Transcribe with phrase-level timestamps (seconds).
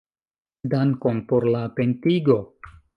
[0.71, 2.43] Dankon por la atentigo.